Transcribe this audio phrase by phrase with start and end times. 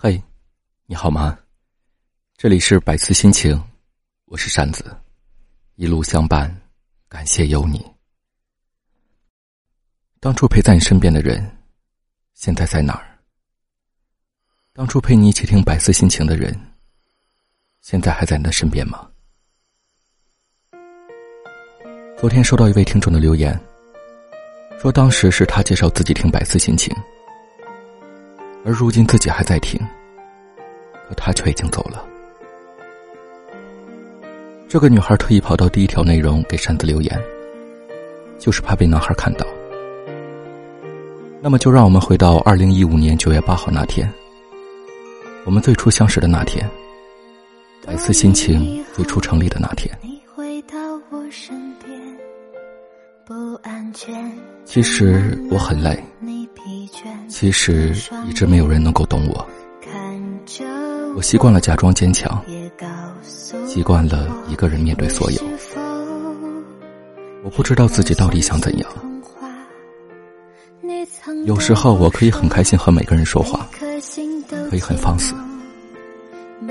[0.00, 0.22] 嘿，
[0.86, 1.36] 你好吗？
[2.36, 3.60] 这里是百思心情，
[4.26, 4.96] 我是扇子，
[5.74, 6.48] 一路相伴，
[7.08, 7.84] 感谢有你。
[10.20, 11.44] 当初陪在你身边的人，
[12.32, 13.18] 现在在哪儿？
[14.72, 16.56] 当初陪你一起听百思心情的人，
[17.80, 19.10] 现在还在你的身边吗？
[22.16, 23.60] 昨天收到一位听众的留言，
[24.80, 26.94] 说当时是他介绍自己听百思心情。
[28.68, 29.80] 而如今自己还在听，
[31.08, 32.04] 可他却已经走了。
[34.68, 37.18] 这个女孩特意跑到第一条内容给扇子留言，
[38.38, 39.46] 就是怕被男孩看到。
[41.40, 44.06] 那么就让我们回到二零一五年九月八号那天，
[45.46, 46.68] 我们最初相识的那天，
[47.86, 49.98] 百思心情最初成立的那天。
[54.66, 55.98] 其实我很累。
[57.28, 57.94] 其实
[58.26, 59.46] 一直没有人能够懂我，
[61.14, 62.42] 我习惯了假装坚强，
[63.66, 65.40] 习惯了一个人面对所有。
[67.44, 68.90] 我不知道自己到底想怎样。
[71.44, 73.68] 有时候我可以很开心和每个人说话，
[74.70, 75.34] 可以很放肆，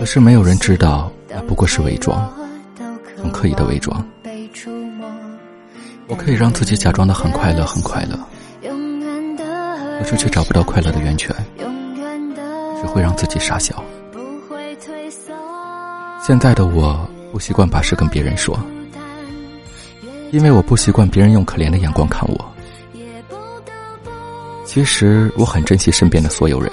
[0.00, 2.32] 可是没有人知道那不过是伪装，
[3.16, 4.04] 很刻意的伪装。
[6.08, 8.18] 我可以让自己假装的很快乐，很快乐。
[9.98, 11.34] 可是却找不到快乐的源泉，
[12.80, 13.82] 只会让自己傻笑。
[16.22, 18.58] 现在的我不习惯把事跟别人说，
[20.30, 22.52] 因为我不习惯别人用可怜的眼光看我。
[24.64, 26.70] 其实我很珍惜身边的所有人，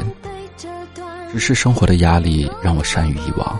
[1.31, 3.59] 只是生活的压力让我善于遗忘，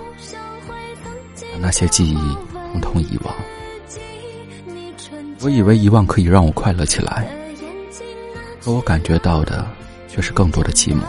[1.40, 2.18] 把那些记忆
[2.74, 3.34] 统统遗忘。
[5.42, 7.28] 我以为遗忘可以让我快乐起来。
[8.66, 9.64] 可我感觉到的
[10.08, 11.04] 却是更多的寂寞。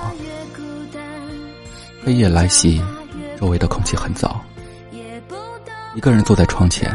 [2.04, 2.82] 黑夜来袭，
[3.40, 4.30] 周围的空气很燥。
[5.94, 6.94] 一个人坐在窗前，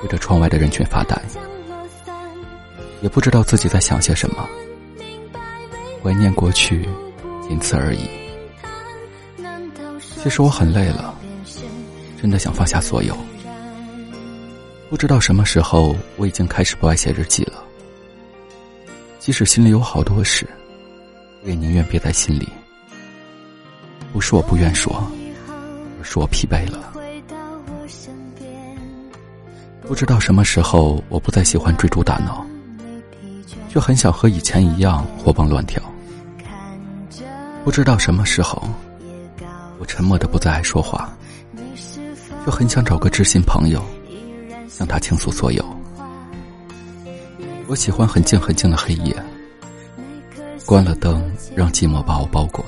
[0.00, 1.20] 对着窗外的人群发呆，
[3.02, 4.48] 也不知道自己在想些什么。
[6.02, 6.88] 怀念过去，
[7.46, 8.08] 仅此而已。
[10.22, 11.14] 其实我很累了，
[12.18, 13.14] 真的想放下所有。
[14.88, 17.62] 不知道什么时候，我已经开始不爱写日记了。
[19.22, 20.44] 即使心里有好多事，
[21.44, 22.48] 我也宁愿憋在心里。
[24.12, 24.92] 不是我不愿说，
[26.00, 26.92] 而是我疲惫了。
[29.82, 32.44] 不知道什么时候，我不再喜欢追逐打闹，
[33.68, 35.80] 却很想和以前一样活蹦乱跳。
[37.62, 38.60] 不知道什么时候，
[39.78, 41.16] 我沉默的不再爱说话，
[42.44, 43.80] 却很想找个知心朋友，
[44.68, 45.64] 向他倾诉所有。
[47.72, 49.16] 我喜欢很静很静的黑夜，
[50.66, 51.24] 关了灯，
[51.56, 52.62] 让寂寞把我包裹，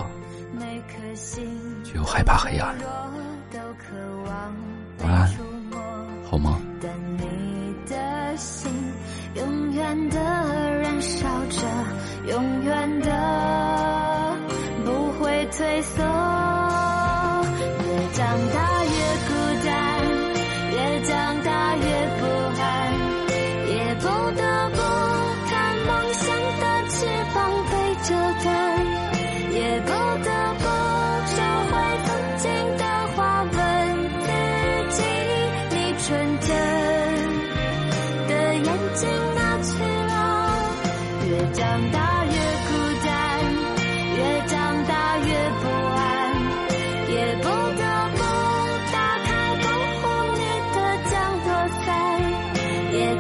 [1.85, 2.75] 却又害怕黑暗。
[5.03, 5.31] 晚安，
[6.25, 6.59] 好吗？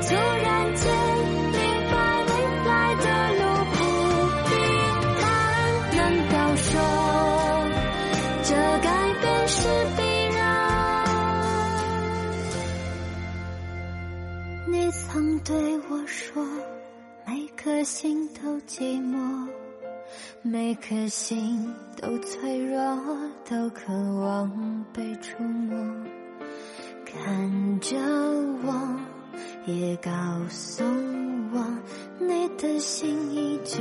[0.06, 0.84] 突然间
[1.52, 1.58] 明
[1.90, 1.94] 白
[2.26, 2.30] 未
[2.66, 3.04] 来的
[3.38, 3.42] 路
[3.72, 3.76] 不
[4.48, 4.52] 平
[5.20, 5.22] 坦
[5.96, 6.68] 难道说
[8.42, 8.50] 这
[8.82, 8.86] 改
[9.20, 9.56] 变是
[9.96, 10.00] 必
[10.36, 10.38] 然。
[14.68, 16.46] 你曾对我说
[17.26, 19.48] 每颗心都寂寞
[20.42, 22.78] 每颗心都脆弱
[23.48, 25.74] 都渴望被触摸。
[27.06, 27.96] 看着
[28.66, 29.13] 我
[29.66, 30.10] 也告
[30.48, 30.84] 诉
[31.52, 31.64] 我，
[32.18, 33.78] 你的心依旧。